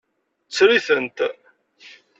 [0.47, 1.19] Tter-itent.